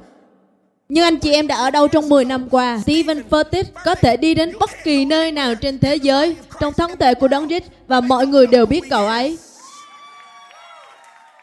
[0.90, 2.80] nhưng anh chị em đã ở đâu trong 10 năm qua?
[2.84, 6.92] Stephen Furtick có thể đi đến bất kỳ nơi nào trên thế giới trong thân
[7.00, 7.48] thể của Đấng
[7.88, 9.38] và mọi người đều biết cậu ấy.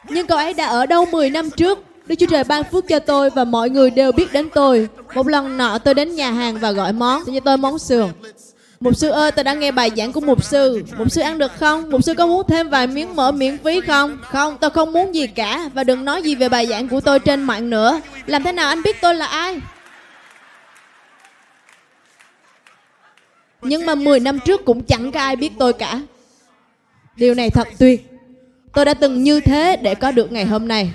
[0.09, 1.79] Nhưng cậu ấy đã ở đâu 10 năm trước?
[2.07, 4.89] Đức Chúa Trời ban phước cho tôi và mọi người đều biết đến tôi.
[5.15, 8.09] Một lần nọ tôi đến nhà hàng và gọi món, cho tôi món sườn.
[8.83, 10.85] Mục sư ơi, tôi đã nghe bài giảng của mục sư.
[10.99, 11.91] Mục sư ăn được không?
[11.91, 14.19] Mục sư có muốn thêm vài miếng mỡ miễn phí không?
[14.23, 15.71] Không, tôi không muốn gì cả.
[15.75, 18.01] Và đừng nói gì về bài giảng của tôi trên mạng nữa.
[18.27, 19.61] Làm thế nào anh biết tôi là ai?
[23.63, 26.01] Nhưng mà 10 năm trước cũng chẳng có ai biết tôi cả.
[27.17, 28.11] Điều này thật tuyệt.
[28.75, 30.93] Tôi đã từng như thế để có được ngày hôm nay.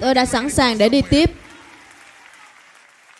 [0.00, 1.30] Tôi đã sẵn sàng để đi tiếp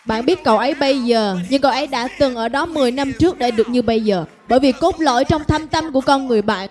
[0.04, 3.12] bạn biết cậu ấy bây giờ, nhưng cậu ấy đã từng ở đó 10 năm
[3.12, 4.24] trước để được như bây giờ.
[4.48, 6.68] Bởi vì cốt lõi trong thâm tâm của con người bạn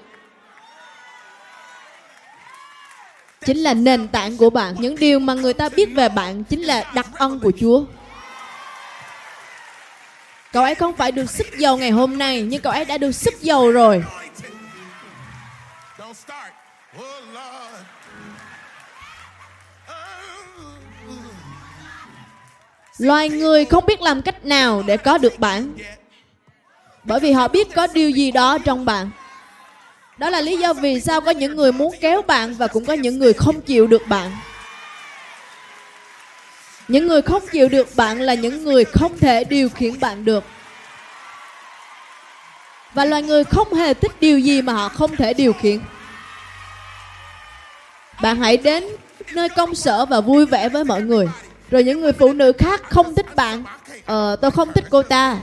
[3.46, 4.76] chính là nền tảng của bạn.
[4.80, 7.84] Những điều mà người ta biết về bạn chính là đặc ân của Chúa.
[10.54, 13.12] Cậu ấy không phải được sức giàu ngày hôm nay, nhưng cậu ấy đã được
[13.12, 14.04] sức giàu rồi.
[23.04, 25.74] Loài người không biết làm cách nào để có được bạn.
[27.04, 29.10] Bởi vì họ biết có điều gì đó trong bạn.
[30.18, 32.94] Đó là lý do vì sao có những người muốn kéo bạn và cũng có
[32.94, 34.32] những người không chịu được bạn.
[36.88, 40.44] Những người không chịu được bạn là những người không thể điều khiển bạn được.
[42.94, 45.80] Và loài người không hề thích điều gì mà họ không thể điều khiển.
[48.22, 48.84] Bạn hãy đến
[49.34, 51.28] nơi công sở và vui vẻ với mọi người
[51.74, 53.64] rồi những người phụ nữ khác không thích bạn.
[54.06, 55.38] Ờ tôi không thích cô ta.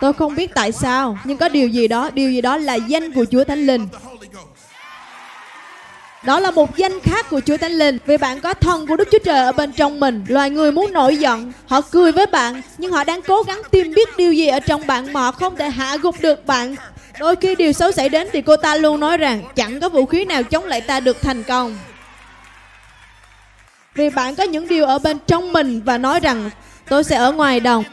[0.00, 3.12] Tôi không biết tại sao, Nhưng có điều gì đó, Điều gì đó là danh
[3.12, 3.88] của Chúa Thánh Linh.
[6.22, 7.98] Đó là một danh khác của Chúa Thánh Linh.
[8.06, 10.92] Vì bạn có thần của Đức Chúa Trời ở bên trong mình, Loài người muốn
[10.92, 14.46] nổi giận, Họ cười với bạn, Nhưng họ đang cố gắng tìm biết điều gì
[14.46, 16.76] ở trong bạn Mà họ không thể hạ gục được bạn.
[17.20, 20.06] Đôi khi điều xấu xảy đến thì cô ta luôn nói rằng, Chẳng có vũ
[20.06, 21.76] khí nào chống lại ta được thành công
[23.94, 26.50] vì bạn có những điều ở bên trong mình và nói rằng
[26.88, 27.84] tôi sẽ ở ngoài đồng.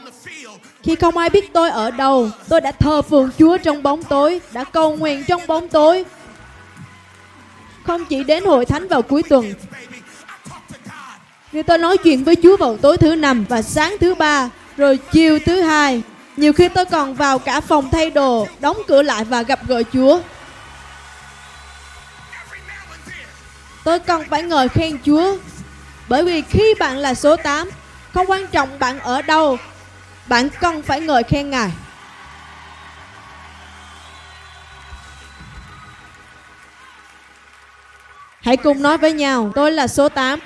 [0.82, 4.40] Khi không ai biết tôi ở đâu, tôi đã thờ phượng Chúa trong bóng tối,
[4.52, 6.04] đã cầu nguyện trong bóng tối.
[7.86, 9.54] Không chỉ đến hội thánh vào cuối tuần,
[11.52, 14.98] vì tôi nói chuyện với Chúa vào tối thứ năm và sáng thứ ba, rồi
[15.12, 16.02] chiều thứ hai.
[16.36, 19.82] Nhiều khi tôi còn vào cả phòng thay đồ, đóng cửa lại và gặp gỡ
[19.92, 20.20] Chúa.
[23.84, 25.36] Tôi cần phải ngợi khen Chúa
[26.08, 27.70] bởi vì khi bạn là số 8,
[28.14, 29.58] không quan trọng bạn ở đâu,
[30.26, 31.70] bạn cần phải ngợi khen Ngài.
[38.40, 40.40] Hãy cùng nói với nhau, tôi là số 8.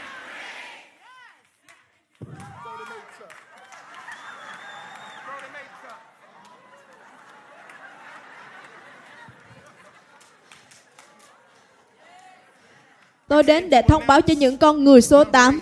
[13.33, 15.61] Tôi đến để thông báo cho những con người số 8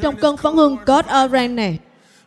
[0.00, 1.78] trong cơn phấn hương God Orange này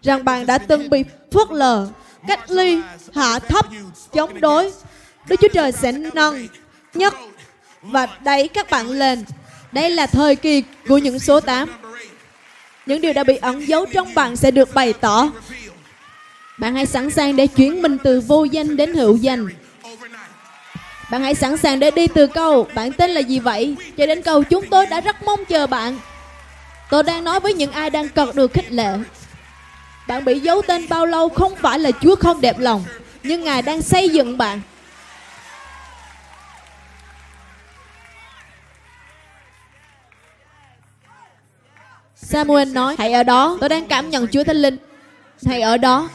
[0.02, 1.88] rằng bạn đã từng bị phớt lờ,
[2.28, 2.82] cách ly,
[3.13, 3.65] hạ thấp,
[4.13, 4.72] chống đối.
[5.28, 6.48] Đức Chúa Trời sẽ nâng,
[6.94, 7.13] nhất
[7.82, 9.24] và đẩy các bạn lên.
[9.72, 11.70] Đây là thời kỳ của những số 8.
[12.86, 15.32] Những điều đã bị ẩn giấu trong bạn sẽ được bày tỏ.
[16.60, 19.48] Bạn hãy sẵn sàng để chuyển mình từ vô danh đến hữu danh.
[21.12, 23.76] Bạn hãy sẵn sàng để đi từ câu, Bạn tên là gì vậy?
[23.98, 26.00] Cho đến câu, chúng tôi đã rất mong chờ bạn.
[26.89, 28.98] Tôi đang nói với những ai đang cần được khích lệ.
[30.08, 32.84] Bạn bị giấu tên bao lâu không phải là Chúa không đẹp lòng,
[33.24, 34.62] Nhưng Ngài đang xây dựng bạn.
[42.15, 43.58] Samuel nói, Hãy ở đó.
[43.60, 44.78] Tôi đang cảm nhận Chúa Thánh Linh.
[45.46, 46.10] Hãy ở đó.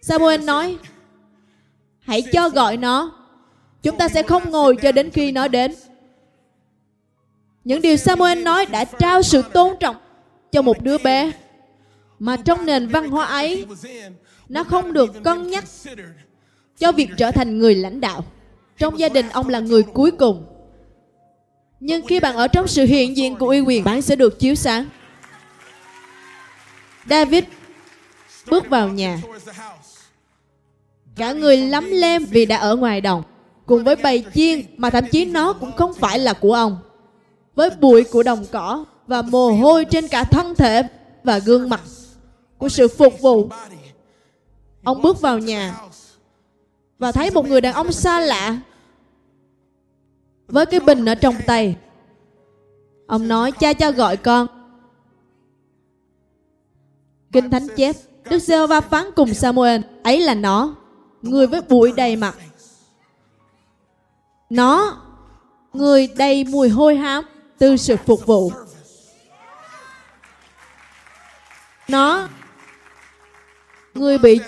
[0.00, 0.76] Samuel nói,
[2.00, 3.23] Hãy cho gọi nó.
[3.84, 5.74] Chúng ta sẽ không ngồi cho đến khi nó đến.
[7.64, 9.96] Những điều Samuel nói đã trao sự tôn trọng
[10.52, 11.32] cho một đứa bé.
[12.18, 13.66] Mà trong nền văn hóa ấy
[14.48, 15.64] Nó không được cân nhắc
[16.78, 18.24] cho việc trở thành người lãnh đạo.
[18.78, 20.46] Trong gia đình ông là người cuối cùng.
[21.80, 24.54] Nhưng khi bạn ở trong sự hiện diện của uy quyền, bạn sẽ được chiếu
[24.54, 24.86] sáng.
[27.10, 27.44] David
[28.46, 29.18] bước vào nhà.
[31.16, 33.22] Cả người lắm lem vì đã ở ngoài đồng,
[33.66, 36.78] cùng với bầy chiên mà thậm chí nó cũng không phải là của ông.
[37.54, 40.82] Với bụi của đồng cỏ và mồ hôi trên cả thân thể
[41.24, 41.80] và gương mặt
[42.58, 43.48] của sự phục vụ.
[44.84, 45.76] Ông bước vào nhà
[46.98, 48.58] và thấy một người đàn ông xa lạ
[50.48, 51.76] với cái bình ở trong tay.
[53.06, 54.46] Ông nói cha cho gọi con.
[57.32, 57.96] Kinh Thánh chép,
[58.30, 60.76] Đức giê va phán cùng Samuel, ấy là nó,
[61.22, 62.36] người với bụi đầy mặt.
[64.54, 64.96] Nó,
[65.72, 67.24] người đầy mùi hôi hám
[67.58, 68.52] từ sự phục vụ.
[71.88, 72.28] Nó,
[73.94, 74.40] người bị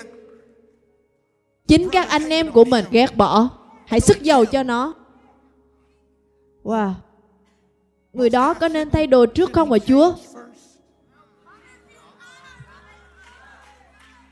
[1.69, 3.49] chính các anh em của mình ghét bỏ.
[3.87, 4.95] Hãy sức dầu cho nó
[6.65, 6.93] Wow.
[8.13, 10.15] Người đó có nên thay đồ trước không ạ Chúa?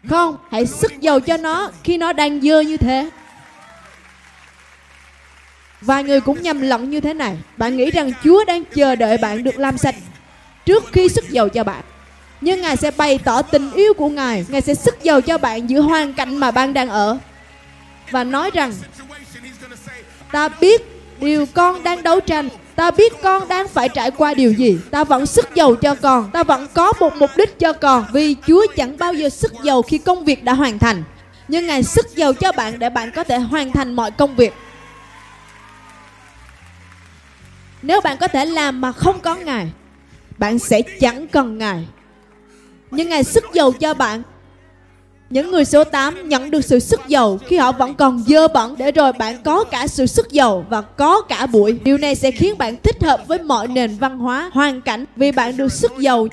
[0.09, 3.11] Không, hãy sức dầu cho nó khi nó đang dơ như thế.
[5.85, 7.37] Vài người cũng nhầm lẫn như thế này.
[7.57, 9.95] Bạn nghĩ rằng Chúa đang chờ đợi bạn được làm sạch
[10.67, 11.85] trước khi sức dầu cho bạn.
[12.41, 14.47] Nhưng Ngài sẽ bày tỏ tình yêu của Ngài.
[14.49, 17.19] Ngài sẽ sức dầu cho bạn giữa hoàn cảnh mà bạn đang ở.
[18.11, 18.73] Và nói rằng,
[20.33, 24.53] ta biết điều con đang đấu tranh Ta biết con đang phải trải qua điều
[24.53, 28.05] gì Ta vẫn sức giàu cho con Ta vẫn có một mục đích cho con
[28.13, 31.03] Vì Chúa chẳng bao giờ sức giàu khi công việc đã hoàn thành
[31.49, 34.55] Nhưng Ngài sức giàu cho bạn để bạn có thể hoàn thành mọi công việc
[37.87, 39.73] Nếu bạn có thể làm mà không có Ngài
[40.39, 41.89] Bạn sẽ chẳng cần Ngài
[42.91, 44.23] Nhưng Ngài sức giàu cho bạn
[45.31, 48.75] những người số 8 nhận được sự sức giàu khi họ vẫn còn dơ bẩn
[48.79, 51.81] để rồi bạn có cả sự sức giàu và có cả bụi.
[51.85, 55.33] Điều này sẽ khiến bạn thích hợp với mọi nền văn hóa, hoàn cảnh vì
[55.33, 56.27] bạn được sức giàu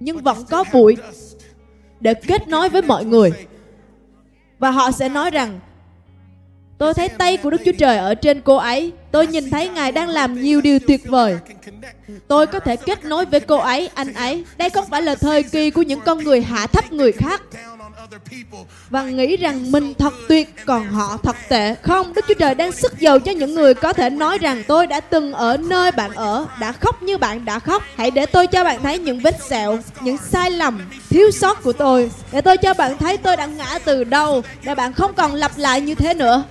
[0.00, 0.96] nhưng vẫn có bụi
[2.00, 3.32] để kết nối với mọi người.
[4.58, 5.60] Và họ sẽ nói rằng
[6.78, 8.92] Tôi thấy tay của Đức Chúa Trời ở trên cô ấy.
[9.10, 11.38] Tôi nhìn thấy Ngài đang làm nhiều điều tuyệt vời.
[12.28, 14.44] Tôi có thể kết nối với cô ấy, anh ấy.
[14.58, 17.42] Đây không phải là thời kỳ của những con người hạ thấp người khác
[18.90, 22.72] và nghĩ rằng mình thật tuyệt còn họ thật tệ không đức chúa trời đang
[22.72, 26.10] sức dầu cho những người có thể nói rằng tôi đã từng ở nơi bạn
[26.14, 29.36] ở đã khóc như bạn đã khóc hãy để tôi cho bạn thấy những vết
[29.48, 33.46] sẹo những sai lầm thiếu sót của tôi để tôi cho bạn thấy tôi đã
[33.46, 36.44] ngã từ đâu để bạn không còn lặp lại như thế nữa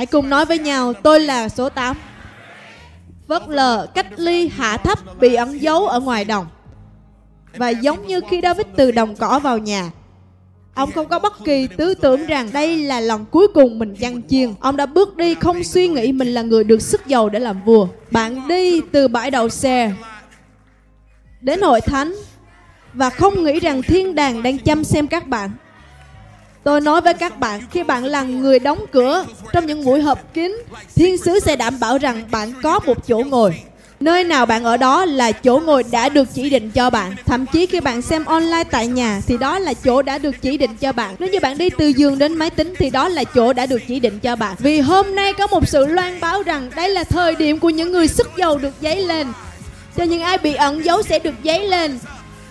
[0.00, 1.96] Hãy cùng nói với nhau, tôi là số 8
[3.26, 6.46] Vất lờ, cách ly, hạ thấp, bị ẩn giấu ở ngoài đồng.
[7.56, 9.90] Và giống như khi David từ đồng cỏ vào nhà,
[10.74, 14.22] Ông không có bất kỳ tư tưởng rằng đây là lần cuối cùng mình chăn
[14.28, 14.54] chiên.
[14.60, 17.64] Ông đã bước đi không suy nghĩ mình là người được sức giàu để làm
[17.64, 17.88] vua.
[18.10, 19.92] Bạn đi từ bãi đậu xe
[21.40, 22.14] đến hội thánh
[22.94, 25.50] và không nghĩ rằng thiên đàng đang chăm xem các bạn.
[26.64, 30.34] Tôi nói với các bạn, khi bạn là người đóng cửa trong những buổi họp
[30.34, 30.56] kín,
[30.94, 33.60] thiên sứ sẽ đảm bảo rằng bạn có một chỗ ngồi.
[34.00, 37.14] Nơi nào bạn ở đó là chỗ ngồi đã được chỉ định cho bạn.
[37.26, 40.56] Thậm chí khi bạn xem online tại nhà thì đó là chỗ đã được chỉ
[40.56, 41.14] định cho bạn.
[41.18, 43.82] Nếu như bạn đi từ giường đến máy tính thì đó là chỗ đã được
[43.88, 44.56] chỉ định cho bạn.
[44.58, 47.92] Vì hôm nay có một sự loan báo rằng đây là thời điểm của những
[47.92, 49.26] người sức giàu được dấy lên.
[49.96, 51.98] Cho những ai bị ẩn giấu sẽ được dấy lên.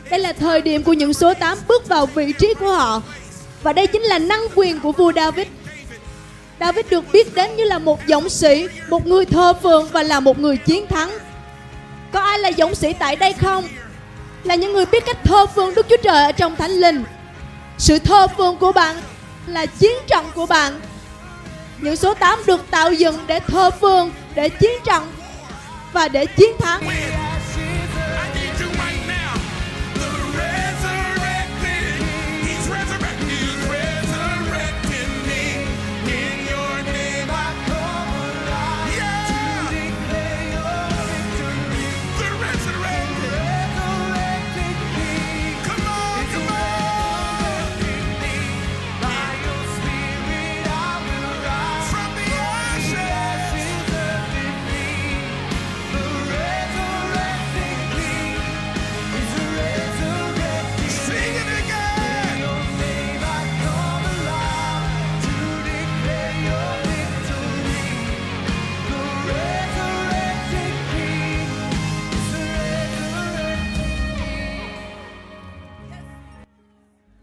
[0.09, 3.01] Đây là thời điểm của những số 8 bước vào vị trí của họ
[3.63, 5.47] và đây chính là năng quyền của vua David.
[6.59, 10.19] David được biết đến như là một dũng sĩ, Một người thơ phượng và là
[10.19, 11.17] một người chiến thắng.
[12.11, 13.63] Có ai là dũng sĩ tại đây không?
[14.43, 17.03] Là những người biết cách thơ phượng Đức Chúa Trời ở trong Thánh Linh.
[17.77, 18.95] Sự thơ phượng của bạn
[19.47, 20.81] là chiến trận của bạn.
[21.81, 25.11] Những số 8 được tạo dựng để thờ phượng, để chiến trận
[25.93, 26.81] và để chiến thắng.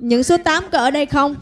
[0.09, 1.36] Những số 8 có ở đây không?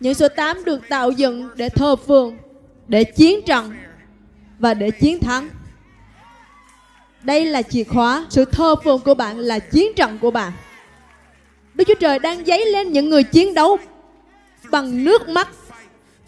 [0.00, 2.38] Những số 8 được tạo dựng để thờ phượng,
[2.88, 3.76] để chiến trận
[4.58, 5.48] và để chiến thắng.
[7.22, 8.26] Đây là chìa khóa.
[8.30, 10.52] Sự thờ phượng của bạn là chiến trận của bạn.
[11.74, 13.78] Đức Chúa Trời đang dấy lên những người chiến đấu
[14.70, 15.48] bằng nước mắt,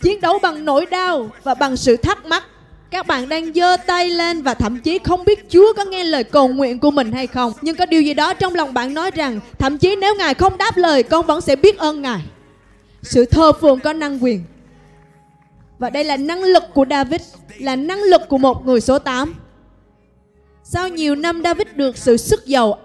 [0.01, 2.45] chiến đấu bằng nỗi đau và bằng sự thắc mắc
[2.91, 6.25] các bạn đang giơ tay lên và thậm chí không biết Chúa có nghe lời
[6.25, 7.53] cầu nguyện của mình hay không.
[7.63, 10.59] Nhưng có điều gì đó trong lòng bạn nói rằng, thậm chí nếu Ngài không
[10.59, 12.21] đáp lời, con vẫn sẽ biết ơn Ngài.
[13.03, 14.45] Sự thờ phượng có năng quyền.
[15.79, 17.21] Và đây là năng lực của David,
[17.59, 19.35] là năng lực của một người số 8
[20.73, 22.79] sau nhiều năm David được sự sức giàu,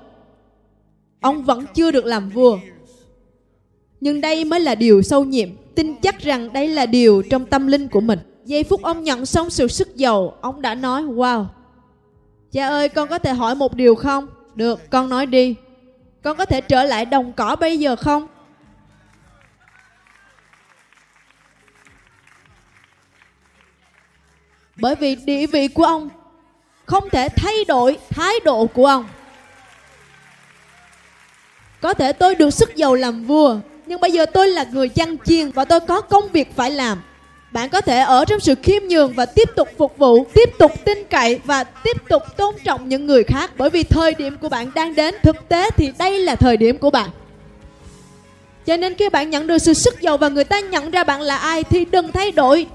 [1.21, 2.57] ông vẫn chưa được làm vua.
[4.01, 7.67] Nhưng đây mới là điều sâu nhiệm, tin chắc rằng đây là điều trong tâm
[7.67, 11.45] linh của mình giây phút ông nhận xong sự sức dầu, ông đã nói wow.
[12.51, 14.27] Cha ơi con có thể hỏi một điều không?
[14.55, 15.55] Được con nói đi.
[16.23, 18.27] Con có thể trở lại đồng cỏ bây giờ không?
[24.75, 26.09] Bởi vì địa vị của ông
[26.85, 29.05] không thể thay đổi thái độ của ông.
[31.81, 35.17] Có thể tôi được sức giàu làm vua nhưng bây giờ tôi là người chăn
[35.25, 37.01] chiên và tôi có công việc phải làm
[37.55, 40.71] bạn có thể ở trong sự khiêm nhường và tiếp tục phục vụ, tiếp tục
[40.85, 43.51] tin cậy và tiếp tục tôn trọng những người khác.
[43.57, 46.77] Bởi vì thời điểm của bạn đang đến, thực tế thì đây là thời điểm
[46.77, 47.09] của bạn.
[48.65, 51.21] Cho nên khi bạn nhận được sự sức giàu và người ta nhận ra bạn
[51.21, 52.67] là ai thì đừng thay đổi.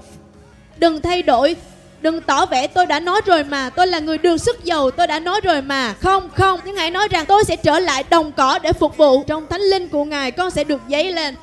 [0.77, 1.55] Đừng thay đổi.
[2.01, 5.07] Đừng tỏ vẻ tôi đã nói rồi mà, tôi là người được sức giàu, tôi
[5.07, 5.93] đã nói rồi mà.
[5.93, 6.59] Không không.
[6.65, 9.23] Nhưng hãy nói rằng tôi sẽ trở lại đồng cỏ để phục vụ.
[9.23, 11.35] Trong thánh linh của ngài, con sẽ được dấy lên.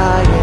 [0.00, 0.39] I.